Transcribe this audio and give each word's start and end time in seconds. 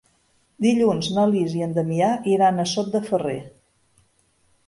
Dilluns 0.65 1.09
na 1.17 1.25
Lis 1.33 1.51
i 1.57 1.61
en 1.65 1.75
Damià 1.75 2.09
iran 2.33 2.57
a 2.63 2.67
Sot 2.73 2.89
de 2.95 3.01
Ferrer. 3.11 3.39